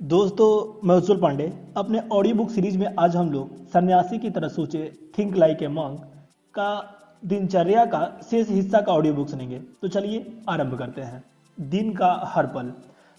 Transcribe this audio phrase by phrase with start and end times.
[0.00, 4.48] दोस्तों, मैं उज्जवल पांडे। अपने ऑडियो बुक सीरीज़ में आज हम लोग सन्यासी की तरह
[4.48, 6.00] सोचे थिंक लाइक ए मंक
[6.54, 6.68] का
[7.24, 8.00] दिनचर्या का
[8.30, 11.22] शेष हिस्सा का ऑडियो बुक सुनेंगे। तो चलिए आरंभ करते हैं।
[11.58, 12.72] दिन का हर पल।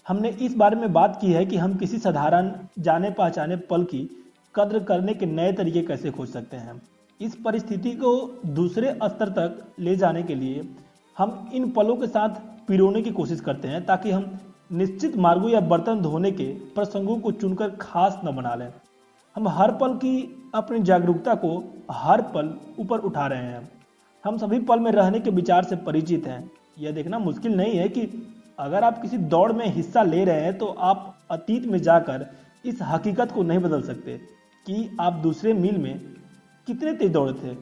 [0.06, 4.08] हमने इस बारे में बात की है कि हम किसी साधारण जाने पहचाने पल की
[4.54, 6.80] कद्र करने के नए तरीके कैसे खोज सकते हैं।
[7.20, 10.68] इस परिस्थिति को दूसरे स्तर तक ले जाने के लिए
[11.16, 14.38] हम इन पलों के साथ पिरोने की कोशिश करते हैं ताकि हम
[14.72, 16.44] निश्चित मार्गों या बर्तन धोने के
[16.74, 18.68] प्रसंगों को चुनकर खास न बना लें।
[19.36, 20.14] हम हर पल की
[20.54, 21.50] अपनी जागरूकता को
[21.90, 22.48] हर पल
[22.80, 23.68] ऊपर उठा रहे हैं।
[24.24, 27.88] हम सभी पल में रहने के विचार से परिचित हैं। यह देखना मुश्किल नहीं है
[27.88, 28.08] कि
[28.58, 32.26] अगर आप किसी दौड़ में हिस्सा ले रहे हैं तो आप अतीत में जाकर
[32.64, 34.16] इस हकीकत को नहीं बदल सकते
[34.66, 35.98] कि आप दूसरे मील में
[36.68, 37.54] कितने तेज दौड़े थे।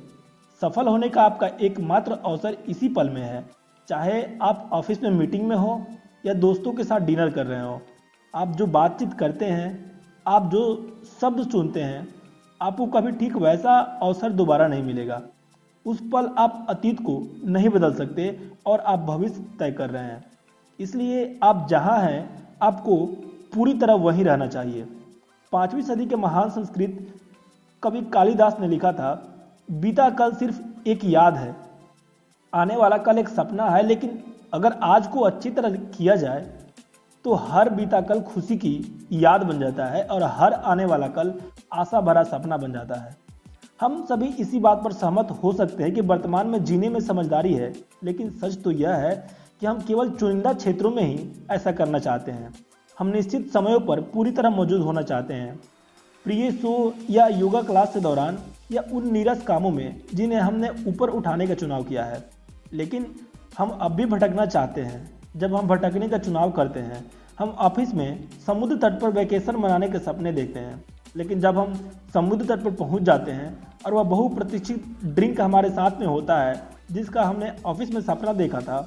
[0.63, 3.49] सफल होने का आपका एकमात्र अवसर इसी पल में है।
[3.89, 5.81] चाहे आप ऑफ़िस में मीटिंग में हो
[6.27, 7.81] या दोस्तों के साथ डिनर कर रहे हो,
[8.35, 10.63] आप जो बातचीत करते हैं, आप जो
[11.21, 12.09] शब्द सुनते हैं,
[12.61, 15.23] आपको कभी ठीक वैसा अवसर दोबारा नहीं मिलेगा।
[15.87, 20.25] उस पल आप अतीत को नहीं बदल सकते और आप भविष्य तय कर रहे हैं।
[20.81, 22.97] इसलिए आप जहाँ हैं, आपको
[23.55, 24.87] पूरी तरह वहीं रहना चाहिए।
[25.53, 27.15] पाँचवीं सदी के महान संस्कृत
[27.83, 29.13] कवि कालिदास ने लिखा था,
[29.71, 31.57] बीता कल सिर्फ़ एक याद है।
[32.55, 36.41] आने वाला कल एक सपना है, लेकिन अगर आज को अच्छी तरह किया जाए
[37.25, 38.73] तो हर बीता कल खुशी की
[39.13, 41.33] याद बन जाता है और हर आने वाला कल
[41.73, 43.17] आशा भरा सपना बन जाता है।
[43.81, 47.53] हम सभी इसी बात पर सहमत हो सकते हैं कि वर्तमान में जीने में समझदारी
[47.55, 47.73] है,
[48.05, 49.15] लेकिन सच तो यह है
[49.61, 52.53] कि हम केवल चुनिंदा क्षेत्रों में ही ऐसा करना चाहते हैं।
[52.97, 55.59] हम निश्चित समयों पर पूरी तरह मौजूद होना चाहते हैं।
[56.27, 58.39] प्रिय शो या योगा क्लास के दौरान
[58.73, 62.25] या उन नीरस कामों में जिन्हें हमने ऊपर उठाने का चुनाव किया है।
[62.73, 63.15] लेकिन
[63.59, 67.05] हम अब भी भटकना चाहते हैं। जब हम भटकने का चुनाव करते हैं,
[67.39, 70.83] हम ऑफ़िस में समुद्र तट पर वैकेशन मनाने के सपने देखते हैं।
[71.17, 71.75] लेकिन जब हम
[72.15, 73.57] समुद्र तट पर पहुँच जाते हैं
[73.87, 76.63] और वह बहुप्रतीक्षित ड्रिंक हमारे साथ में होता है,
[76.93, 78.81] जिसका हमने ऑफ़िस में सपना देखा था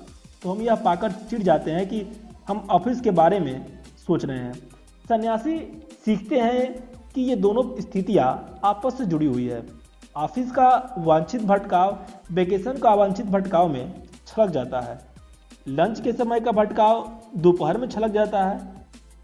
[0.44, 2.06] तो हम यह पाकर चिढ़ जाते हैं कि
[2.48, 3.66] हम ऑफ़िस के बारे में
[4.08, 4.54] सोच रहे हैं।
[5.06, 5.58] सन्यासी
[6.06, 6.74] सीखते हैं
[7.14, 9.62] कि ये दोनों स्थितियाँ आपस से जुड़ी हुई है।
[10.16, 11.98] ऑफ़िस का वांछित भटकाव,
[12.32, 14.03] वेकेशन का अवांछित भटकाव में
[14.34, 15.00] छलक जाता है।
[15.70, 18.58] लंच के समय का भटकाव दोपहर में छलक जाता है।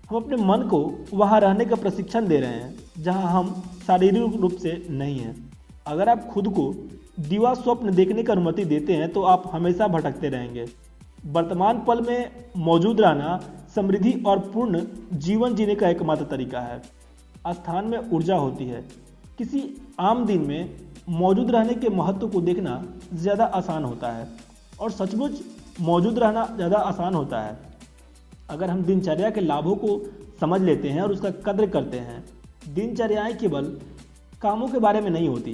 [0.10, 0.80] हम अपने मन को
[1.14, 3.54] वहाँ रहने का प्रशिक्षण दे रहे हैं, जहाँ हम
[3.88, 5.36] शारीरिक रूप से नहीं हैं।
[5.88, 6.74] अगर आप खुद को
[7.22, 10.66] दीवा स्वप्न देखने की अनुमति देते हैं तो आप हमेशा भटकते रहेंगे।
[11.28, 13.40] वर्तमान पल में मौजूद रहना
[13.76, 14.82] समृद्धि और पूर्ण
[15.16, 16.82] जीवन जीने का एकमात्र तरीका है।
[17.50, 18.82] स्थान में ऊर्जा होती है।
[19.38, 19.64] किसी
[20.00, 20.70] आम दिन में
[21.12, 22.84] मौजूद रहने के महत्व को देखना
[23.16, 24.28] ज़्यादा आसान होता है।
[24.80, 25.42] और सचमुच
[25.82, 27.58] मौजूद रहना ज़्यादा आसान होता है।
[28.50, 30.00] अगर हम दिनचर्या के लाभों को
[30.42, 32.24] समझ लेते हैं और उसका कद्र करते हैं,
[32.70, 33.66] दिनचर्याएँ केवल
[34.42, 35.54] कामों के बारे में नहीं होती,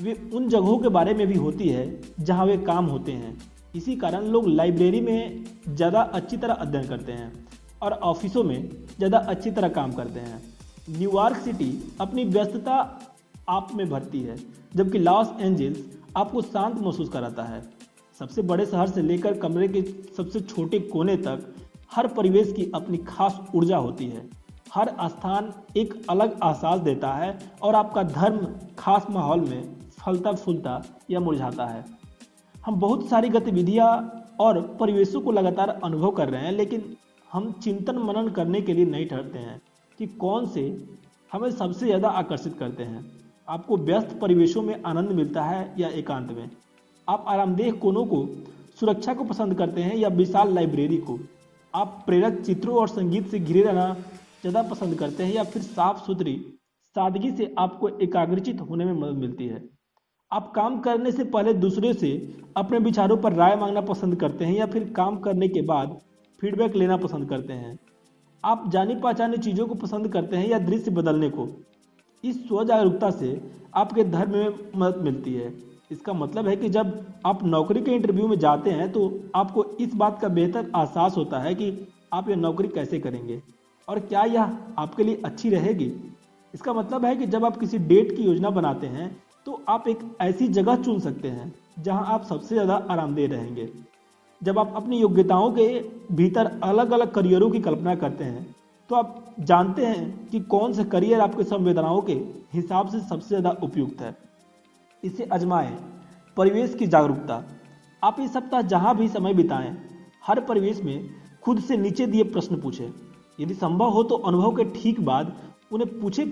[0.00, 3.36] वे उन जगहों के बारे में भी होती है जहाँ वे काम होते हैं।
[3.74, 7.32] इसी कारण लोग लाइब्रेरी में ज़्यादा अच्छी तरह अध्ययन करते हैं
[7.82, 8.68] और ऑफिसों में
[8.98, 10.42] ज़्यादा अच्छी तरह काम करते हैं।
[10.90, 12.74] न्यूयॉर्क सिटी अपनी व्यस्तता
[13.48, 14.36] आप में भरती है,
[14.76, 15.78] जबकि लॉस एंजल्स
[16.16, 17.62] आपको शांत महसूस कराता है।
[18.20, 19.82] सबसे बड़े शहर से लेकर कमरे के
[20.16, 21.52] सबसे छोटे कोने तक
[21.92, 24.28] हर परिवेश की अपनी खास ऊर्जा होती है।
[24.74, 28.46] हर स्थान एक अलग एहसास देता है और आपका धर्म
[28.78, 31.84] खास माहौल में फलता, फूलता या मुरझाता है।
[32.56, 33.88] हम बहुत सारी गतिविधियाँ
[34.40, 36.96] और परिवेशों को लगातार अनुभव कर रहे हैं, लेकिन
[37.28, 39.60] हम चिंतन मनन करने के लिए नहीं ठहरते हैं
[39.98, 40.62] कि कौन से
[41.32, 43.04] हमें सबसे ज़्यादा आकर्षित करते हैं।
[43.48, 46.50] आपको व्यस्त परिवेशों में आनंद मिलता है या एकांत में?
[47.08, 48.26] आप आरामदेह कोनों को
[48.80, 51.18] सुरक्षा को पसंद करते हैं या विशाल लाइब्रेरी को?
[51.74, 53.94] आप प्रेरक चित्रों और संगीत से घिरे रहना
[54.40, 56.36] ज़्यादा पसंद करते हैं या फिर साफ़ सुथरी
[56.96, 59.62] सादगी से आपको एकाग्रचित होने में मदद मिलती है?
[60.32, 64.54] आप काम करने से पहले दूसरे से अपने विचारों पर राय मांगना पसंद करते हैं
[64.54, 65.98] या फिर काम करने के बाद
[66.40, 67.78] फीडबैक लेना पसंद करते हैं?
[68.44, 71.48] आप जानी पहचानी चीज़ों को पसंद करते हैं या दृश्य बदलने को?
[72.24, 76.92] इस स्व जागरूकता से आपके धर्म में मदद मिलती है। इसका मतलब है कि जब
[77.26, 79.00] आप नौकरी के इंटरव्यू में जाते हैं तो
[79.34, 81.70] आपको इस बात का बेहतर एहसास होता है कि
[82.12, 83.40] आप यह नौकरी कैसे करेंगे
[83.88, 85.90] और क्या यह आपके लिए अच्छी रहेगी।
[86.54, 89.10] इसका मतलब है कि जब आप किसी डेट की योजना बनाते हैं
[89.46, 93.68] तो आप एक ऐसी जगह चुन सकते हैं जहाँ आप सबसे ज़्यादा आरामदेह रहेंगे।
[94.40, 95.68] जब आप अपनी योग्यताओं के
[96.14, 98.46] भीतर अलग अलग करियरों की कल्पना करते हैं
[98.90, 102.12] तो आप जानते हैं कि कौन से करियर आपके संवेदनाओं के
[102.54, 104.16] हिसाब से सबसे ज़्यादा उपयुक्त है।
[105.04, 105.76] इसे अजमाएँ।
[106.36, 107.44] परिवेश की जागरूकता।
[108.04, 109.76] आप इस सप्ताह जहाँ भी समय बिताएँ,
[110.26, 111.10] हर परिवेश में
[111.42, 112.90] खुद से नीचे दिए प्रश्न पूछें।
[113.40, 115.36] यदि संभव हो तो अनुभव के ठीक बाद
[115.72, 116.24] उन्हें पूछे,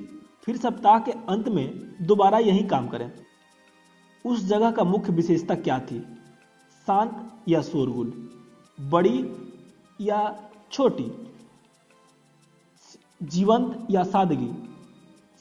[0.42, 3.12] फिर सप्ताह के अंत में दोबारा यही काम करें।
[4.26, 6.00] उस जगह का मुख्य विशेषता क्या थी?
[6.86, 8.28] शांत या शोरगुल?
[8.80, 9.28] बड़ी
[10.00, 10.40] या
[10.72, 11.28] छोटी?
[13.22, 14.50] जीवंत या सादगी?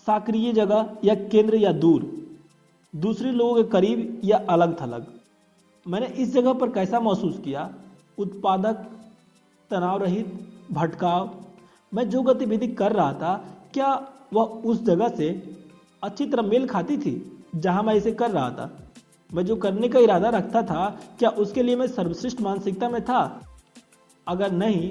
[0.08, 2.19] सक्रिय जगह या केंद्र या दूर?
[2.94, 5.06] दूसरे लोगों के करीब या अलग थलग।
[5.86, 7.70] मैंने इस जगह पर कैसा महसूस किया?
[8.18, 8.86] उत्पादक,
[9.72, 10.34] तनाव रहित,
[10.72, 11.30] भटकाव।
[11.94, 13.36] मैं जो गतिविधि कर रहा था,
[13.74, 13.94] क्या
[14.34, 15.30] वह उस जगह से
[16.04, 18.70] अच्छी तरह मेल खाती थी, जहाँ मैं इसे कर रहा था?
[19.34, 20.90] मैं जो करने का इरादा रखता था,
[21.20, 23.42] क्या उसके लिए मैं सर्वश्रेष्ठ मानसिकता में था?
[24.28, 24.90] अगर नहीं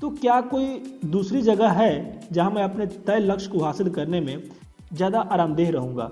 [0.00, 0.66] तो क्या कोई
[1.04, 4.50] दूसरी जगह है, जहाँ मैं अपने तय लक्ष्य को हासिल करने में
[4.92, 6.10] ज़्यादा आरामदेह रहूँगा?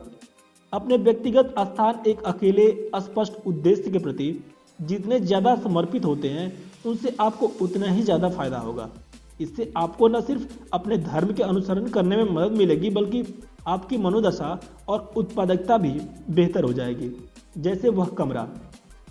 [0.72, 4.44] अपने व्यक्तिगत स्थान एक अकेले, अस्पष्ट उद्देश्य के प्रति
[4.80, 6.52] जितने ज़्यादा समर्पित होते हैं,
[6.86, 8.88] उनसे आपको उतना ही ज़्यादा फ़ायदा होगा।
[9.40, 13.24] इससे आपको न सिर्फ़ अपने धर्म के अनुसरण करने में मदद मिलेगी, बल्कि
[13.66, 14.58] आपकी मनोदशा
[14.88, 15.92] और उत्पादकता भी
[16.30, 17.10] बेहतर हो जाएगी।
[17.58, 18.48] जैसे वह कमरा,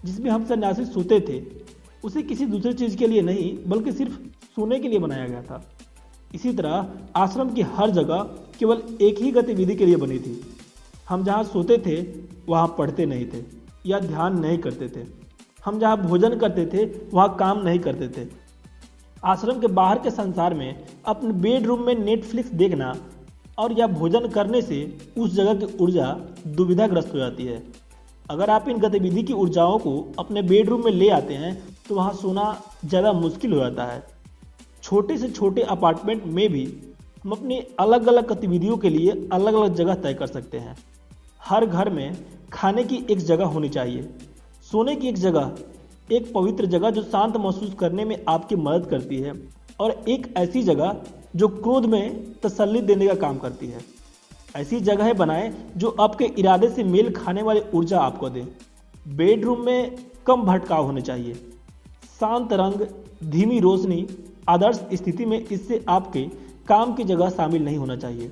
[0.06, 1.42] जिसमें हम सन्यासी सोते थे,
[2.04, 4.14] उसे किसी दूसरी चीज़ के लिए नहीं, बल्कि सिर्फ़
[4.56, 5.64] सोने के लिए बनाया गया था।
[6.36, 8.24] इसी तरह आश्रम की हर जगह
[8.60, 10.42] केवल एक ही गतिविधि के लिए बनी थी।
[11.12, 11.96] हम जहाँ सोते थे,
[12.50, 13.44] वहाँ पढ़ते नहीं थे
[13.86, 15.06] या ध्यान नहीं करते थे।
[15.66, 18.28] हम जहाँ भोजन करते थे, वहाँ काम नहीं करते थे।
[19.24, 22.94] आश्रम के बाहर के संसार में अपने बेडरूम में नेटफ्लिक्स देखना
[23.58, 24.80] और या भोजन करने से
[25.18, 26.08] उस जगह की ऊर्जा
[26.48, 27.62] दुविधाग्रस्त हो जाती है।
[28.26, 31.54] अगर आप इन गतिविधि की ऊर्जाओं को अपने बेडरूम में ले आते हैं
[31.88, 32.46] तो वहाँ सोना
[32.86, 34.04] ज़्यादा मुश्किल हो जाता है।
[34.84, 36.64] छोटे से छोटे अपार्टमेंट में भी
[37.24, 40.76] हम अपनी अलग अलग गतिविधियों के लिए अलग अलग जगह तय कर सकते हैं।
[41.46, 42.18] हर घर में
[42.54, 44.10] खाने की एक जगह होनी चाहिए।
[44.72, 45.52] सोने की एक जगह,
[46.12, 49.34] एक पवित्र जगह जो शांत महसूस करने में आपकी मदद करती है
[49.80, 50.96] और एक ऐसी जगह
[51.36, 53.82] जो क्रोध में तसल्ली देने का काम करती है।
[54.56, 58.48] ऐसी जगह बनाएँ जो आपके इरादे से मेल खाने वाली ऊर्जा आपको दे।
[59.08, 59.96] बेडरूम में
[60.26, 61.34] कम भटकाव होने चाहिए।
[62.20, 62.86] शांत रंग,
[63.32, 64.08] धीमी रोशनी,
[64.50, 66.24] आदर्श स्थिति में इससे आपके
[66.68, 68.32] काम की जगह शामिल नहीं होना चाहिए।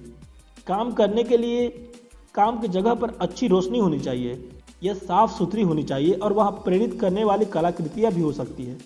[0.67, 1.88] काम करने के लिए
[2.35, 4.49] काम की जगह पर अच्छी रोशनी होनी चाहिए,
[4.83, 8.77] यह साफ़ सुथरी होनी चाहिए और वहाँ प्रेरित करने वाली कलाकृतियाँ भी हो सकती है।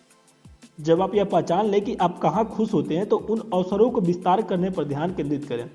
[0.79, 4.01] जब आप यह पहचान लें कि आप कहाँ खुश होते हैं तो उन अवसरों को
[4.01, 5.69] विस्तार करने पर ध्यान केंद्रित करें।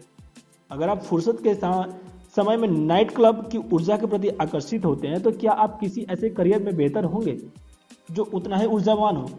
[0.71, 5.21] अगर आप फुर्सत के समय में नाइट क्लब की ऊर्जा के प्रति आकर्षित होते हैं
[5.23, 7.37] तो क्या आप किसी ऐसे करियर में बेहतर होंगे,
[8.11, 9.31] जो उतना ही ऊर्जावान हो?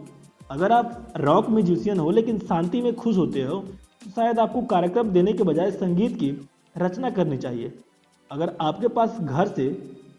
[0.50, 3.58] अगर आप रॉक म्यूजिशियन हो, लेकिन शांति में खुश होते हो
[4.00, 6.30] तो शायद आपको कार्यक्रम देने के बजाय संगीत की
[6.76, 7.72] रचना करनी चाहिए।
[8.30, 9.68] अगर आपके पास घर से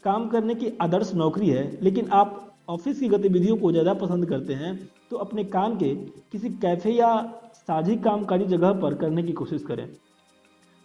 [0.04, 2.38] काम करने की आदर्श नौकरी है, लेकिन आप
[2.70, 4.76] ऑफ़िस की गतिविधियों को ज़्यादा पसंद करते हैं
[5.10, 5.94] तो अपने काम के
[6.32, 7.12] किसी कैफ़े या
[7.56, 9.88] साझी कामकाजी जगह पर करने की कोशिश करें।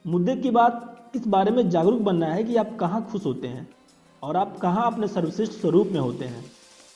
[0.04, 3.68] मुद्दे की बात इस बारे में जागरूक बनना है कि आप कहाँ खुश होते हैं
[4.22, 6.44] और आप कहाँ अपने सर्वश्रेष्ठ स्वरूप में होते हैं।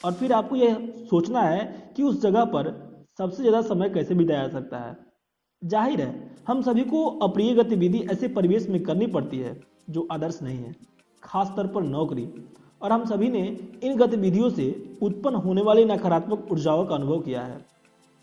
[0.04, 0.76] और फिर आपको यह
[1.10, 1.64] सोचना है
[1.96, 2.70] कि उस जगह पर
[3.18, 4.96] सबसे ज़्यादा समय कैसे बिताया जा सकता है।
[5.62, 9.52] ज़ाहिर है, हम सभी को अप्रिय गतिविधि ऐसे परिवेश में करनी पड़ती है।
[9.90, 10.74] जो आदर्श नहीं है
[11.22, 12.28] खासतौर पर नौकरी।
[12.82, 17.42] और हम सभी ने इन गतिविधियों से उत्पन्न होने वाली नकारात्मक ऊर्जाओं का अनुभव किया
[17.42, 17.66] है।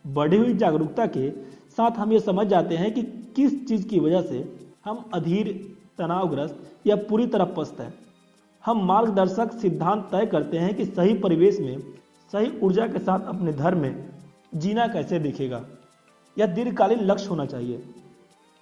[0.08, 1.30] बढ़ी हुई जागरूकता के
[1.72, 3.04] साथ हम ये समझ जाते हैं कि
[3.36, 7.94] किस चीज़ की वजह से हम अधीर, तनावग्रस्त या पूरी तरह पस्त है।
[8.66, 11.78] हम मार्गदर्शक सिद्धांत तय करते हैं कि सही परिवेश में
[12.32, 14.10] सही ऊर्जा के साथ अपने धर्म में
[14.56, 15.66] जीना कैसे दिखेगा।
[16.40, 17.84] यह दीर्घकालीन लक्ष्य होना चाहिए।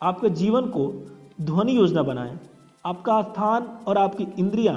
[0.03, 1.07] आपके जीवन को
[1.41, 2.39] ध्वनि योजना बनाएँ।
[2.85, 4.75] आपका स्थान और आपकी इंद्रियाँ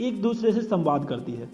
[0.00, 1.48] एक दूसरे से संवाद करती है।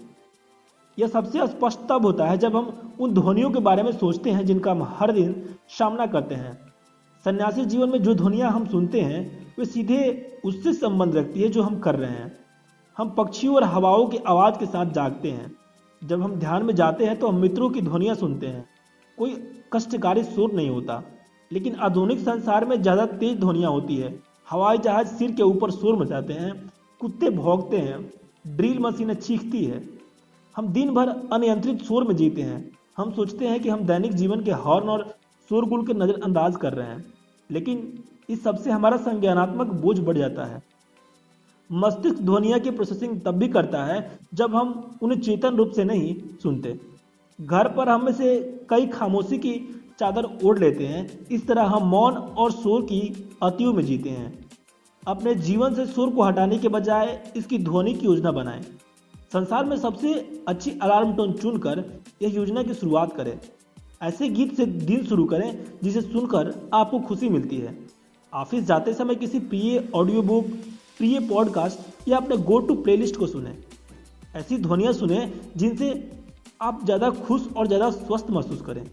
[0.97, 4.45] यह सबसे स्पष्ट तब होता है जब हम उन ध्वनियों के बारे में सोचते हैं
[4.45, 5.35] जिनका हम हर दिन
[5.69, 6.53] सामना करते हैं।
[7.25, 9.21] सन्यासी जीवन में जो ध्वनियाँ हम सुनते हैं,
[9.57, 12.31] वे सीधे उससे संबंध रखती है जो हम कर रहे हैं।
[12.97, 15.51] हम पक्षियों और हवाओं की आवाज़ के साथ जागते हैं।
[16.01, 18.65] जब हम ध्यान में जाते हैं तो हम मित्रों की ध्वनियाँ सुनते हैं।
[19.17, 19.35] कोई
[19.73, 21.01] कष्टकारी शोर नहीं होता,
[21.51, 24.13] लेकिन आधुनिक संसार में ज़्यादा तेज ध्वनियाँ होती है।
[24.51, 26.51] हवाई जहाज़ सिर के ऊपर शोर मचाते हैं,
[27.01, 27.99] कुत्ते भोगते हैं,
[28.47, 29.81] ड्रिल मशीनें चीखती है।
[30.55, 34.43] हम दिन भर अनियंत्रित शोर में जीते हैं। हम सोचते हैं कि हम दैनिक जीवन
[34.43, 35.03] के हॉर्न और
[35.51, 37.05] शोरगुल के नज़रअंदाज कर रहे हैं,
[37.49, 40.61] लेकिन इस सबसे हमारा संज्ञानात्मक बोझ बढ़ जाता है।
[41.69, 46.15] मस्तिष्क ध्वनिया की प्रोसेसिंग तब भी करता है, जब हम उन्हें चेतन रूप से नहीं
[46.43, 46.79] सुनते।
[47.39, 48.39] घर पर हम में से
[48.69, 49.53] कई खामोशी की
[49.99, 53.01] चादर ओढ़ लेते हैं, इस तरह हम मौन और शोर की
[53.43, 54.40] अतियों में जीते हैं।
[55.03, 58.61] अपने जीवन से सुर को हटाने के बजाय इसकी ध्वनि की योजना बनाएँ।
[59.33, 60.13] संसार में सबसे
[60.47, 61.83] अच्छी अलार्म टोन चुनकर
[62.21, 63.37] यह योजना की शुरुआत करें।
[64.01, 67.77] ऐसे गीत से दिन शुरू करें, जिसे सुनकर आपको खुशी मिलती है।
[68.33, 70.45] ऑफ़िस जाते समय किसी प्रिय ऑडियो बुक
[70.97, 73.57] प्रिय पॉडकास्ट या अपने गो टू प्लेलिस्ट को सुने।
[74.35, 76.09] ऐसी ध्वनियाँ सुने, जिनसे
[76.61, 78.83] आप ज़्यादा खुश और ज़्यादा स्वस्थ महसूस करें।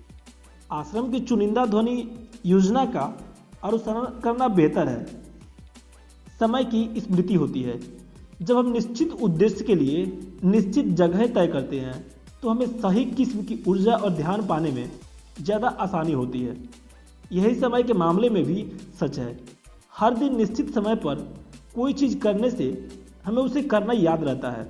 [0.72, 2.02] आश्रम की चुनिंदा ध्वनि
[2.46, 3.12] योजना का
[3.64, 5.27] अनुसरण करना बेहतर है।
[6.40, 7.78] समय की स्मृति होती है।
[8.40, 10.04] जब हम निश्चित उद्देश्य के लिए
[10.46, 12.04] निश्चित जगह तय करते हैं
[12.42, 14.90] तो हमें सही किस्म की ऊर्जा और ध्यान पाने में
[15.40, 16.56] ज़्यादा आसानी होती है।
[17.32, 18.64] यही समय के मामले में भी
[19.00, 19.38] सच है।
[19.92, 21.14] हर दिन निश्चित समय पर
[21.74, 22.66] कोई चीज़ करने से
[23.24, 24.66] हमें उसे करना याद रहता है।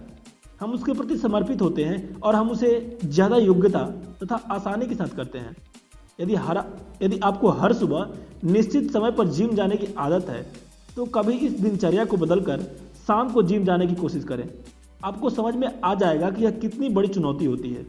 [0.61, 3.85] हम उसके प्रति समर्पित होते हैं और हम उसे ज़्यादा योग्यता
[4.23, 5.57] तथा आसानी के साथ करते हैं।
[6.21, 6.63] यदि हर,
[7.03, 8.09] यदि आपको हर सुबह
[8.47, 10.43] निश्चित समय पर जिम जाने की आदत है
[10.99, 12.63] तो कभी इस दिनचर्या को बदलकर
[13.07, 14.49] शाम को जिम जाने की कोशिश करें।
[15.01, 17.85] आपको समझ में आ जाएगा कि यह कितनी बड़ी चुनौती होती है।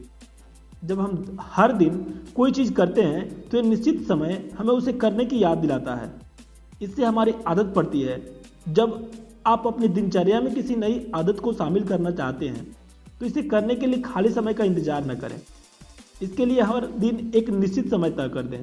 [0.84, 1.96] जब हम हर दिन
[2.36, 6.10] कोई चीज़ करते हैं तो यह निश्चित समय हमें उसे करने की याद दिलाता है।
[6.82, 8.20] इससे हमारी आदत पड़ती है।
[8.68, 9.10] जब
[9.46, 12.64] आप अपनी दिनचर्या में किसी नई आदत को शामिल करना चाहते हैं
[13.20, 15.40] तो इसे करने के लिए खाली समय का इंतज़ार न करें।
[16.22, 18.62] इसके लिए हर दिन एक निश्चित समय तय कर दें।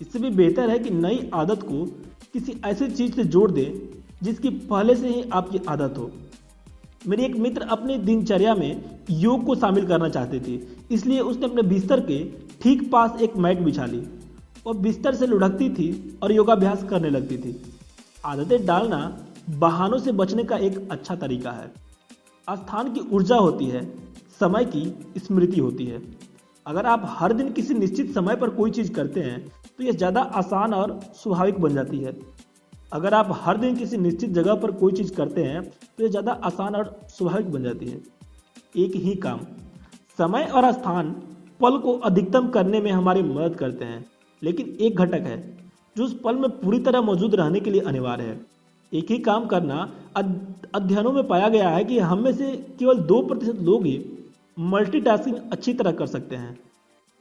[0.00, 1.84] इससे भी बेहतर है कि नई आदत को
[2.34, 3.80] किसी ऐसी चीज़ से जोड़ दें,
[4.22, 6.10] जिसकी पहले से ही आपकी आदत हो।
[7.08, 11.62] मेरे एक मित्र अपनी दिनचर्या में योग को शामिल करना चाहती थी, इसलिए उसने अपने
[11.64, 12.22] बिस्तर के
[12.62, 14.02] ठीक पास एक मैट बिछा ली।
[14.66, 17.60] वह बिस्तर से लुढ़कती थी और योगाभ्यास करने लगती थी।
[18.24, 18.98] आदतें डालना
[19.50, 21.66] बहानों से बचने का एक अच्छा तरीका है।
[22.48, 23.84] स्थान की ऊर्जा होती है,
[24.40, 26.02] समय की स्मृति होती है।
[26.66, 29.44] अगर आप हर दिन किसी निश्चित समय पर कोई चीज़ करते हैं
[29.78, 32.16] तो यह ज़्यादा आसान और स्वाभाविक बन जाती है।
[32.92, 36.32] अगर आप हर दिन किसी निश्चित जगह पर कोई चीज़ करते हैं तो यह ज़्यादा
[36.44, 38.00] आसान और स्वाभाविक बन जाती है।
[38.76, 39.40] एक ही काम,
[40.18, 41.10] समय और स्थान
[41.60, 44.04] पल को अधिकतम करने में हमारी मदद करते हैं।
[44.42, 45.38] लेकिन एक घटक है,
[45.96, 48.40] जो उस पल में पूरी तरह मौजूद रहने के लिए अनिवार्य है।
[48.92, 49.76] एक ही काम करना
[50.16, 53.98] अध्ययनों में पाया गया है कि हम में से केवल दो प्रतिशत लोग ही
[54.66, 56.58] मल्टीटास्किंग अच्छी तरह कर सकते हैं।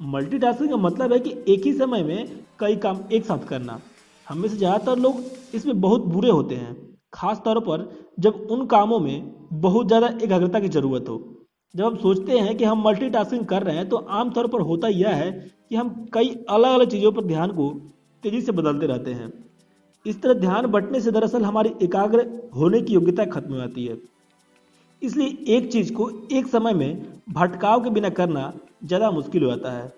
[0.04, 2.30] मल्टीटास्किंग का मतलब है कि एक ही समय में
[2.60, 3.80] कई काम एक साथ करना।
[4.28, 5.22] हम से ज़्यादातर लोग
[5.56, 6.76] इसमें बहुत बुरे होते हैं
[7.14, 9.32] खास तौर पर जब उन कामों में
[9.62, 11.18] बहुत ज़्यादा एकाग्रता की ज़रूरत हो।
[11.74, 15.16] जब हम सोचते हैं कि हम मल्टीटास्किंग कर रहे हैं तो आमतौर पर होता यह
[15.16, 15.32] है
[15.70, 17.70] कि हम कई अलग अलग चीज़ों पर ध्यान को
[18.24, 19.32] तेज़ी से बदलते रहते हैं।
[20.06, 23.98] इस तरह ध्यान बटने से दरअसल हमारी एकाग्र होने की योग्यता खत्म हो जाती है।
[25.02, 28.52] इसलिए एक चीज़ को एक समय में भटकाव के बिना करना
[28.84, 29.92] ज़्यादा मुश्किल हो जाता है।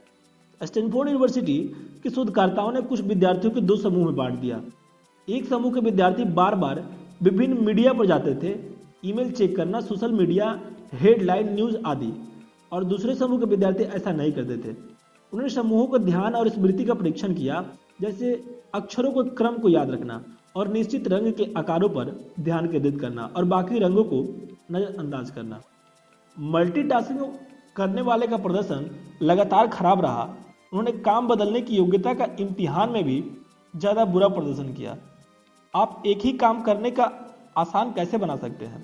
[0.61, 1.57] स्टैनफोर्ड यूनिवर्सिटी
[2.03, 4.61] के शोधकर्ताओं ने कुछ विद्यार्थियों के दो समूह में बांट दिया।
[5.27, 6.83] एक समूह के विद्यार्थी बार बार
[7.23, 8.55] विभिन्न मीडिया पर जाते थे,
[9.05, 10.59] ईमेल चेक करना, सोशल मीडिया,
[10.93, 12.11] हेडलाइन, न्यूज़ आदि,
[12.71, 14.71] और दूसरे समूह के विद्यार्थी ऐसा नहीं करते थे।
[15.33, 17.63] उन्होंने समूहों को ध्यान और स्मृति का परीक्षण किया,
[18.01, 18.33] जैसे
[18.73, 20.21] अक्षरों के, क्रम को याद रखना
[20.55, 24.21] और निश्चित रंग के आकारों पर ध्यान केंद्रित करना और बाकी रंगों को
[24.71, 25.61] नज़रअंदाज करना।
[26.37, 27.19] मल्टीटास्किंग
[27.75, 28.89] करने वाले का प्रदर्शन
[29.21, 30.23] लगातार खराब रहा।
[30.73, 33.23] उन्होंने काम बदलने की योग्यता का इम्तिहान में भी
[33.73, 34.97] ज़्यादा बुरा प्रदर्शन किया।
[35.73, 37.11] आप एक ही काम करने का
[37.57, 38.83] आसान कैसे बना सकते हैं?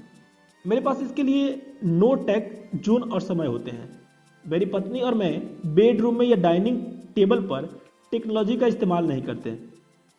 [0.66, 3.90] मेरे पास इसके लिए नो टेक जोन और समय होते हैं।
[4.46, 5.32] मेरी पत्नी और मैं
[5.76, 6.82] बेडरूम में या डाइनिंग
[7.16, 7.66] टेबल पर
[8.12, 9.58] टेक्नोलॉजी का इस्तेमाल नहीं करते।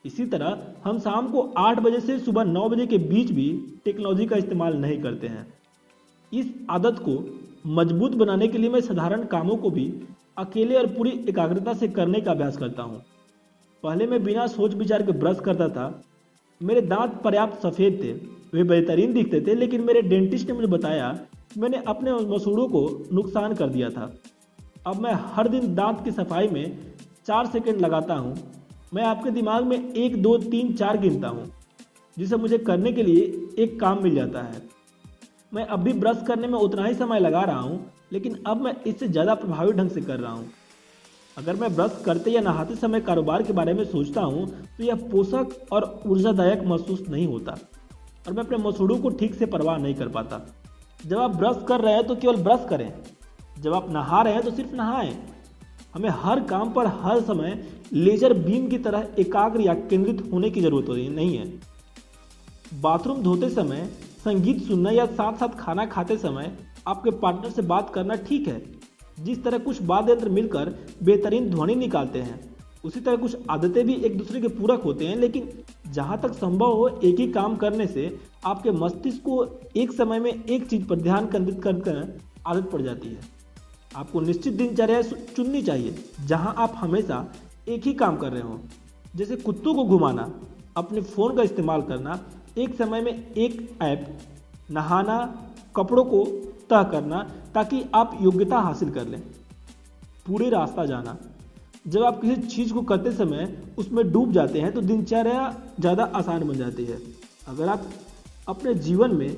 [0.05, 3.49] इसी तरह हम शाम को आठ बजे से सुबह नौ बजे के बीच भी
[3.85, 5.47] टेक्नोलॉजी का इस्तेमाल नहीं करते हैं।
[6.33, 7.17] इस आदत को
[7.65, 9.93] मज़बूत बनाने के लिए मैं साधारण कामों को भी
[10.39, 13.03] अकेले और पूरी एकाग्रता से करने का अभ्यास करता हूँ।
[13.83, 16.03] पहले मैं बिना सोच विचार के ब्रश करता था।
[16.61, 18.13] मेरे दांत पर्याप्त सफ़ेद थे,
[18.53, 21.09] वे बेहतरीन दिखते थे, लेकिन मेरे डेंटिस्ट ने मुझे बताया
[21.53, 24.13] कि मैंने अपने मसूड़ों को नुकसान कर दिया था।
[24.87, 26.77] अब मैं हर दिन दांत की सफ़ाई में
[27.27, 28.37] चार सेकेंड लगाता हूँ।
[28.95, 31.51] मैं आपके दिमाग में एक, दो, तीन, चार गिनता हूँ,
[32.17, 33.23] जिसे मुझे करने के लिए
[33.59, 34.63] एक काम मिल जाता है।
[35.53, 38.75] मैं अब भी ब्रश करने में उतना ही समय लगा रहा हूँ, लेकिन अब मैं
[38.85, 40.51] इससे ज़्यादा प्रभावी ढंग से कर रहा हूँ।
[41.37, 44.47] अगर मैं ब्रश करते या नहाते समय कारोबार के बारे में सोचता हूँ
[44.79, 47.57] तो यह पोषक और ऊर्जादायक महसूस नहीं होता,
[48.27, 50.41] और मैं अपने मसूड़ों को ठीक से परवाह नहीं कर पाता।
[51.01, 52.93] जब आप ब्रश कर रहे हैं तो केवल ब्रश करें।
[53.57, 55.17] जब आप नहा रहे हैं तो सिर्फ़ नहाएँ।
[55.95, 57.63] हमें हर काम पर हर समय
[57.95, 61.47] लेजर बीम की तरह एकाग्र या केंद्रित होने की ज़रूरत नहीं है।
[62.81, 63.89] बाथरूम धोते समय
[64.25, 68.63] संगीत सुनना या साथ साथ खाना खाते समय आपके पार्टनर से बात करना ठीक है।
[69.21, 72.41] जिस तरह कुछ वाद्य यंत्र मिलकर बेहतरीन ध्वनि निकालते हैं,
[72.85, 75.49] उसी तरह कुछ आदतें भी एक दूसरे के पूरक होते हैं, लेकिन
[75.93, 79.45] जहाँ तक संभव हो एक ही काम करने से आपके मस्तिष्क को
[79.77, 83.21] एक समय में एक चीज़ पर ध्यान केंद्रित कर आदत पड़ जाती है।
[83.97, 85.95] आपको निश्चित दिनचर्या चुननी चाहिए,
[86.27, 87.27] जहाँ आप हमेशा
[87.69, 88.61] एक ही काम कर रहे हो।
[89.17, 90.33] जैसे कुत्तों को घुमाना,
[90.77, 92.19] अपने फ़ोन का इस्तेमाल करना
[92.59, 94.07] एक समय में एक ऐप
[94.71, 95.19] नहाना,
[95.77, 96.25] कपड़ों को
[96.71, 97.23] तह करना
[97.55, 99.21] ताकि आप योग्यता हासिल कर लें।
[100.27, 101.17] पूरे रास्ता जाना।
[101.87, 106.47] जब आप किसी चीज़ को करते समय उसमें डूब जाते हैं तो दिनचर्या ज़्यादा आसान
[106.49, 106.99] बन जाती है।
[107.49, 107.87] अगर आप
[108.49, 109.37] अपने जीवन में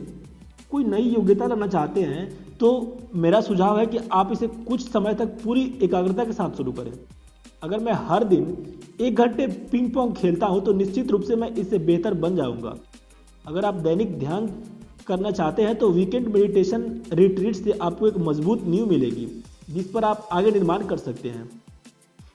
[0.71, 2.71] कोई नई योग्यता लाना चाहते हैं तो
[3.17, 6.93] मेरा सुझाव है कि आप इसे कुछ समय तक पूरी एकाग्रता के साथ शुरू करें।
[7.63, 8.57] अगर मैं हर दिन
[9.01, 12.75] एक घंटे पिंग पोंग खेलता हूँ तो निश्चित रूप से मैं इससे बेहतर बन जाऊँगा।
[13.45, 14.47] अगर आप दैनिक ध्यान
[15.07, 16.83] करना चाहते हैं तो वीकेंड मेडिटेशन
[17.13, 19.27] रिट्रीट से आपको एक मज़बूत नींव मिलेगी,
[19.71, 21.49] जिस पर आप आगे निर्माण कर सकते हैं।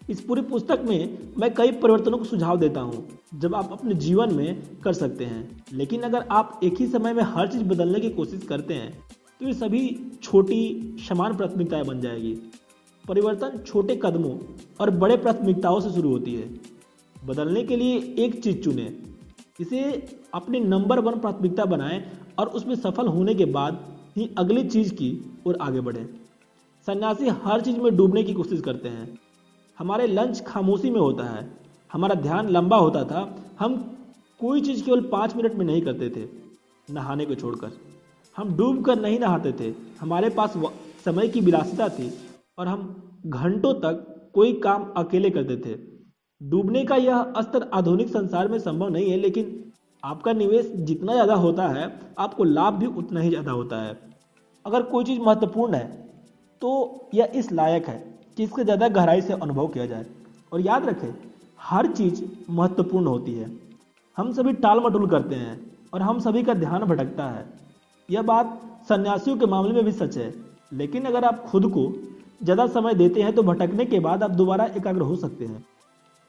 [0.10, 4.34] इस पूरी पुस्तक में मैं कई परिवर्तनों को सुझाव देता हूँ, जब आप अपने जीवन
[4.34, 8.10] में कर सकते हैं। लेकिन अगर आप एक ही समय में हर चीज़ बदलने की
[8.12, 8.92] कोशिश करते हैं
[9.42, 9.84] तो ये सभी
[10.24, 12.34] छोटी समान प्राथमिकताएँ बन जाएगी।
[13.06, 14.38] परिवर्तन छोटे कदमों
[14.80, 16.50] और बड़े प्राथमिकताओं से शुरू होती है।
[17.16, 18.92] बदलने के लिए एक चीज़ चुने।
[19.60, 22.04] इसे अपनी नंबर वन प्राथमिकता बनाएँ
[22.40, 23.80] और उसमें सफल होने के बाद
[24.18, 25.10] ही अगली चीज़ की
[25.48, 26.06] ओर आगे बढ़ें।
[26.88, 29.20] सन्यासी हर चीज़ में डूबने की कोशिश करते हैं।
[29.80, 31.58] हमारे लंच खामोशी में होता है।
[31.94, 33.76] हमारा ध्यान लंबा होता था। हम
[34.40, 36.28] कोई चीज़ केवल पाँच मिनट में नहीं करते थे,
[36.94, 37.72] नहाने को छोड़कर।
[38.38, 40.54] हम डूब कर नहीं नहाते थे। हमारे पास
[41.06, 42.12] समय की विलासिता थी
[42.58, 45.89] और हम घंटों तक कोई काम अकेले करते थे।
[46.42, 49.72] डूबने का यह स्तर आधुनिक संसार में संभव नहीं है, लेकिन
[50.04, 53.98] आपका निवेश जितना ज़्यादा होता है, आपको लाभ भी उतना ही ज़्यादा होता है।
[54.66, 56.08] अगर कोई चीज़ महत्वपूर्ण है
[56.62, 57.98] तो यह इस लायक है
[58.38, 60.06] कि इसको ज़्यादा गहराई से अनुभव किया जाए।
[60.52, 61.14] और याद रखें,
[61.60, 63.50] हर चीज़ महत्वपूर्ण होती है।
[64.18, 65.60] हम सभी टाल मटोल करते हैं
[65.94, 67.46] और हम सभी का ध्यान भटकता है।
[68.10, 70.34] यह बात सन्यासियों के मामले में भी सच है,
[70.74, 71.92] लेकिन अगर आप खुद को
[72.44, 75.64] ज़्यादा समय देते हैं तो भटकने के बाद आप दोबारा एकाग्र हो सकते हैं।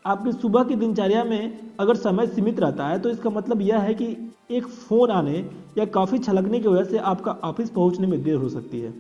[0.05, 3.95] आपकी सुबह की दिनचर्या में अगर समय सीमित रहता है तो इसका मतलब यह है
[3.95, 4.07] कि
[4.51, 5.39] एक फ़ोन आने
[5.79, 8.93] या काफ़ी छलकने की वजह से आपका ऑफ़िस पहुँचने में देर हो सकती है।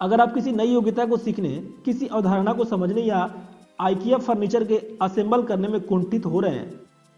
[0.00, 1.48] अगर आप किसी नई योग्यता को सीखने,
[1.84, 3.34] किसी अवधारणा को समझने या
[3.80, 6.72] आइकिया फर्नीचर के असेंबल करने में कुंठित हो रहे हैं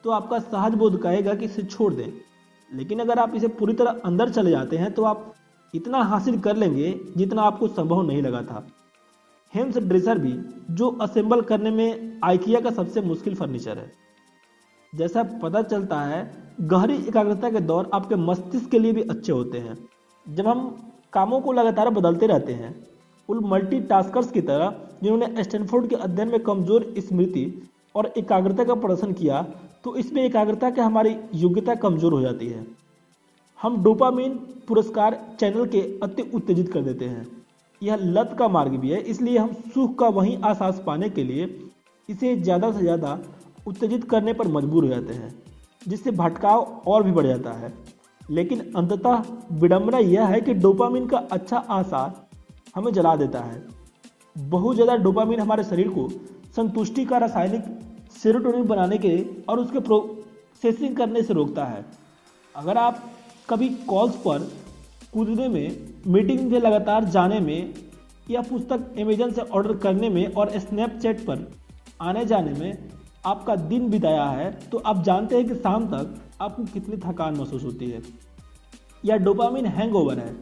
[0.04, 2.12] तो आपका सहज बोध कहेगा कि इसे छोड़ दें।
[2.70, 5.32] लेकिन अगर आप इसे पूरी तरह अंदर चले जाते हैं तो आप
[5.74, 8.66] इतना हासिल कर लेंगे जितना आपको संभव नहीं लगा था।
[9.56, 10.32] हेम्स ड्रेसर भी
[10.72, 13.90] जो असेंबल करने में आइकिया का सबसे मुश्किल फर्नीचर है।
[14.92, 16.20] जैसा पता चलता है,
[16.62, 19.76] गहरी एकाग्रता के दौर आपके मस्तिष्क के लिए भी अच्छे होते हैं।
[20.26, 20.68] जब हम
[21.12, 22.74] कामों को लगातार बदलते रहते हैं,
[23.28, 27.44] उन मल्टी की तरह जिन्होंने स्टैनफोर्ड के अध्ययन में कमज़ोर स्मृति
[27.94, 29.42] और एकाग्रता का प्रदर्शन किया
[29.84, 32.66] तो इसमें एकाग्रता के हमारी योग्यता कमज़ोर हो जाती है।
[33.58, 34.34] हम डोपामीन
[34.68, 37.26] पुरस्कार चैनल के अति उत्तेजित कर देते हैं।
[37.82, 41.44] यह लत का मार्ग भी है। इसलिए हम सुख का वही आसास पाने के लिए
[42.08, 43.18] इसे ज़्यादा से ज़्यादा
[43.66, 45.32] उत्तेजित करने पर मजबूर हो जाते हैं,
[45.82, 47.72] जिससे भटकाव और भी बढ़ जाता है।
[48.20, 49.22] लेकिन अंततः
[49.54, 52.14] विडंबना यह है कि डोपामिन का अच्छा आसार
[52.76, 53.62] हमें जला देता है।
[54.36, 56.08] बहुत ज़्यादा डोपामिन हमारे शरीर को
[56.56, 57.64] संतुष्टि का रासायनिक
[58.14, 59.16] सेरोटोनिन बनाने के
[59.48, 61.84] और उसके प्रोसेसिंग करने से रोकता है।
[62.54, 63.02] अगर आप
[63.48, 64.48] कभी कॉल्स पर
[65.12, 67.74] कूदने में मीटिंग में लगातार जाने में
[68.30, 71.46] या पुस्तक अमेजन से ऑर्डर करने में और स्नैपचैट पर
[72.02, 72.88] आने जाने में
[73.26, 77.64] आपका दिन बिताया है तो आप जानते हैं कि शाम तक आपको कितनी थकान महसूस
[77.64, 78.02] होती है।
[79.04, 80.34] या डोपामिन हैंगओवर है,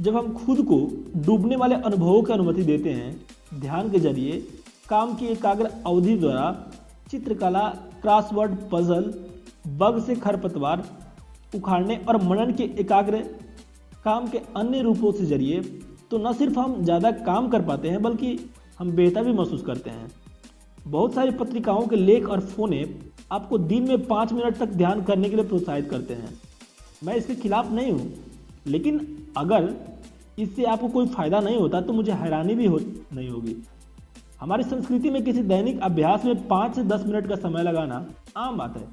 [0.00, 0.78] जब हम खुद को
[1.16, 3.14] डूबने वाले अनुभवों की अनुमति देते हैं,
[3.60, 4.38] ध्यान के ज़रिए
[4.88, 6.50] काम की एकाग्र अवधि द्वारा
[7.10, 7.68] चित्रकला
[8.02, 9.12] क्रॉसवर्ड पजल
[9.78, 10.84] बग से खरपतवार
[11.54, 13.24] उखाड़ने और मनन के एकाग्र
[14.04, 15.60] काम के अन्य रूपों से ज़रिए
[16.10, 18.38] तो न सिर्फ़ हम ज़्यादा काम कर पाते हैं, बल्कि
[18.78, 20.10] हम बेहतर भी महसूस करते हैं।
[20.86, 22.84] बहुत सारी पत्रिकाओं के लेख और फोने
[23.32, 26.32] आपको दिन में पाँच मिनट तक ध्यान करने के लिए प्रोत्साहित करते हैं।
[27.04, 28.12] मैं इसके खिलाफ नहीं हूँ,
[28.66, 29.00] लेकिन
[29.36, 29.74] अगर
[30.38, 32.80] इससे आपको कोई फ़ायदा नहीं होता तो मुझे हैरानी भी हो,
[33.12, 33.56] नहीं होगी।
[34.40, 38.06] हमारी संस्कृति में किसी दैनिक अभ्यास में पाँच से दस मिनट का समय लगाना
[38.38, 38.86] आम बात है,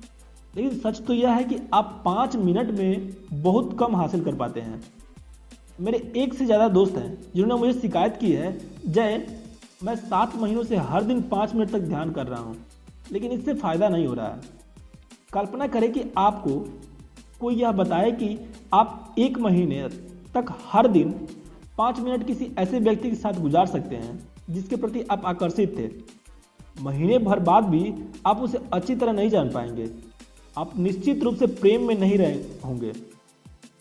[0.54, 4.62] लेकिन सच तो यह है कि आप पाँच मिनट में बहुत कम हासिल कर पाते
[4.62, 4.82] हैं।
[5.79, 8.57] मेरे एक से ज़्यादा दोस्त हैं, जिन्होंने मुझे शिकायत की है,
[8.88, 9.25] जय,
[9.84, 12.55] मैं सात महीनों से हर दिन पाँच मिनट तक ध्यान कर रहा हूँ,
[13.12, 14.41] लेकिन इससे फ़ायदा नहीं हो रहा है।
[15.34, 16.57] कल्पना करें कि आपको
[17.39, 18.38] कोई यह बताए कि
[18.73, 19.88] आप एक महीने
[20.36, 21.12] तक हर दिन
[21.77, 25.89] पाँच मिनट किसी ऐसे व्यक्ति के साथ गुजार सकते हैं, जिसके प्रति आप आकर्षित थे।
[26.81, 27.93] महीने भर बाद भी
[28.25, 29.89] आप उसे अच्छी तरह नहीं जान पाएँगे।
[30.55, 32.91] आप निश्चित रूप से प्रेम में नहीं रहे होंगे।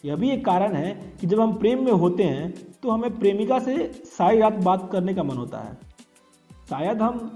[0.04, 3.58] यह भी एक कारण है कि जब हम प्रेम में होते हैं तो हमें प्रेमिका
[3.58, 5.74] से सारी रात बात करने का मन होता है।
[6.70, 7.30] शायद हम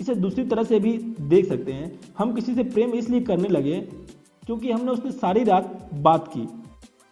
[0.00, 3.80] इसे दूसरी तरह से भी देख सकते हैं। हम किसी से प्रेम इसलिए करने लगे
[4.42, 6.48] क्योंकि हमने उससे सारी रात बात की।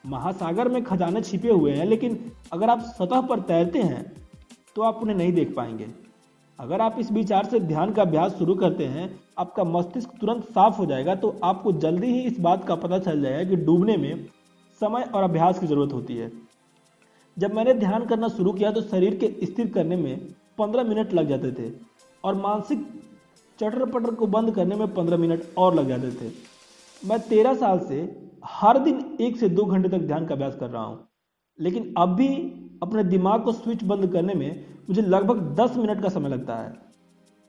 [0.04, 2.18] महासागर में खजाने छिपे हुए हैं, लेकिन
[2.52, 4.04] अगर आप सतह पर तैरते हैं
[4.76, 5.86] तो आप उन्हें नहीं देख पाएँगे।
[6.58, 10.76] अगर आप इस विचार से ध्यान का अभ्यास शुरू करते हैं, आपका मस्तिष्क तुरंत साफ़
[10.76, 14.26] हो जाएगा तो आपको जल्दी ही इस बात का पता चल जाएगा कि डूबने में
[14.80, 16.30] समय और अभ्यास की ज़रूरत होती है।
[17.36, 20.18] जब मैंने ध्यान करना शुरू किया तो शरीर के स्थिर करने में
[20.58, 21.70] पंद्रह मिनट लग जाते थे
[22.24, 22.86] और मानसिक
[23.58, 26.30] चटर पटर को बंद करने में पंद्रह मिनट और लग जाते थे।
[27.02, 28.00] मैं तेरह साल से
[28.46, 30.98] हर दिन एक से दो घंटे तक ध्यान का अभ्यास कर रहा हूँ।
[31.58, 32.28] लेकिन अब भी
[32.82, 36.72] अपने दिमाग को स्विच बंद करने में मुझे लगभग दस मिनट का समय लगता है।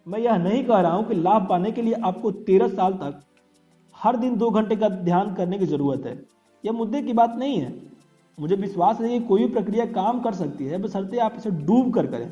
[0.05, 3.21] मैं यह नहीं कह रहा हूँ कि लाभ पाने के लिए आपको तेरह साल तक
[3.97, 6.15] हर दिन दो घंटे का ध्यान करने की ज़रूरत है।
[6.63, 7.73] यह मुद्दे की बात नहीं है।
[8.37, 11.93] मुझे विश्वास है कि कोई भी प्रक्रिया काम कर सकती है बसरते आप इसे डूब
[11.93, 12.31] कर करें।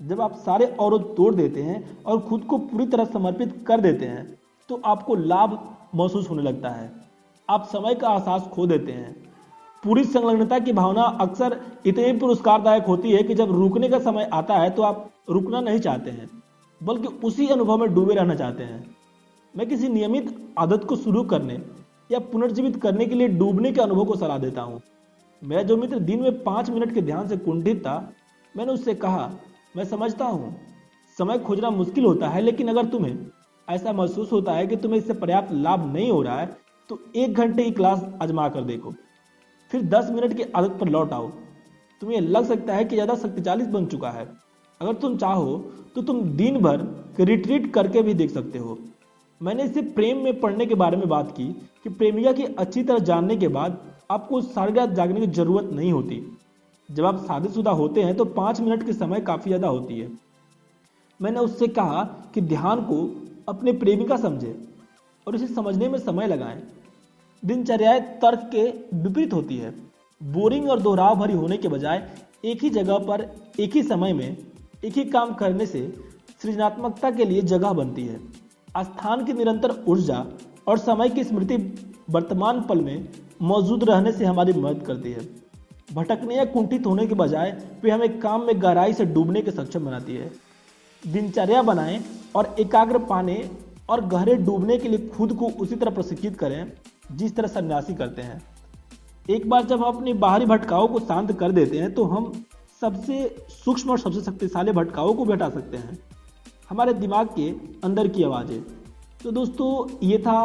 [0.00, 4.06] जब आप सारे अवरोध तोड़ देते हैं और खुद को पूरी तरह समर्पित कर देते
[4.06, 4.26] हैं
[4.68, 5.58] तो आपको लाभ
[5.94, 6.90] महसूस होने लगता है।
[7.48, 9.14] आप समय का एहसास खो देते हैं।
[9.82, 14.54] पूरी संलग्नता की भावना अक्सर इतनी पुरस्कारदायक होती है कि जब रुकने का समय आता
[14.54, 16.28] है तो आप रुकना नहीं चाहते हैं,
[16.80, 18.84] बल्कि उसी अनुभव में डूबे रहना चाहते हैं।
[19.54, 21.56] मैं किसी नियमित आदत को शुरू करने
[22.10, 24.80] या पुनर्जीवित करने के लिए डूबने के अनुभव को सलाह देता हूँ।
[25.42, 28.12] मेरा जो मित्र दिन में पाँच मिनट के ध्यान से कुंठित था,
[28.54, 29.30] मैंने उससे कहा,
[29.76, 30.54] मैं समझता हूँ,
[31.18, 33.16] समय खोजना मुश्किल होता है, लेकिन अगर तुम्हें
[33.68, 36.56] ऐसा महसूस होता है कि तुम्हें इससे पर्याप्त लाभ नहीं हो रहा है
[36.90, 38.92] तो एक घंटे की क्लास आजमा कर देखो।
[39.70, 41.28] फिर दस मिनट की आदत पर लौट आओ।
[42.02, 44.24] तुम्हें लग सकता है कि ज़्यादा शक्तिशाली बन चुका है।
[44.80, 45.56] अगर तुम चाहो
[45.94, 46.86] तो तुम दिन भर
[47.20, 48.78] रिट्रीट करके भी देख सकते हो।
[49.40, 51.44] मैंने इसे प्रेम में पढ़ने के बारे में बात की
[51.84, 53.78] कि प्रेमिका की अच्छी तरह जानने के बाद
[54.10, 56.20] आपको सारी रात जागने की ज़रूरत नहीं होती।
[56.88, 60.10] जब आप शादीशुदा होते हैं तो पाँच मिनट के समय काफ़ी ज़्यादा होती है।
[61.20, 62.02] मैंने उससे कहा
[62.34, 62.96] कि ध्यान को
[63.48, 64.54] अपने प्रेमिका समझे
[65.26, 66.62] और इसे समझने में समय लगाएँ।
[67.42, 68.62] दिनचर्याएँ तर्क के
[68.98, 69.74] विपरीत होती है।
[70.20, 72.06] बोरिंग और दोहराव भरी होने के बजाय
[72.44, 73.26] एक ही जगह पर
[73.60, 74.36] एक ही समय में
[74.84, 75.86] एक ही काम करने से
[76.42, 78.20] सृजनात्मकता के लिए जगह बनती है।
[78.68, 80.24] स्थान की निरंतर ऊर्जा
[80.68, 81.56] और समय की स्मृति
[82.10, 83.08] वर्तमान पल में
[83.42, 85.20] मौजूद रहने से हमारी मदद करती है।
[85.94, 87.50] भटकने या कुंठित होने के बजाय
[87.82, 90.30] वे हमें काम में गहराई से डूबने के सक्षम बनाती है।
[91.02, 92.00] दिनचर्या बनाएँ
[92.36, 93.50] और एकाग्र पाने
[93.88, 96.72] और गहरे डूबने के लिए खुद को उसी तरह प्रशिक्षित करें,
[97.12, 98.42] जिस तरह सन्यासी करते हैं।
[99.30, 102.32] एक बार जब हम अपनी बाहरी भटकाओं को शांत कर देते हैं तो हम
[102.80, 105.98] सबसे सूक्ष्म और सबसे शक्तिशाली भटकाओं को भी हटा सकते हैं।
[106.68, 107.48] हमारे दिमाग के
[107.84, 108.60] अंदर की आवाज़ें
[109.22, 109.68] तो दोस्तों,
[110.02, 110.40] ये था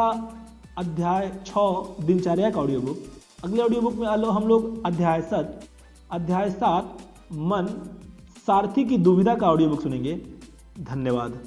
[0.78, 1.52] अध्याय छ,
[2.00, 5.60] दिनचर्या का ऑडियो बुक अगले ऑडियो बुक में आलो हम लोग अध्याय सत।
[6.10, 6.96] अध्याय सात,
[7.32, 7.66] मन
[8.46, 10.14] सारथी की दुविधा का ऑडियो बुक सुनेंगे।
[10.80, 11.38] धन्यवाद।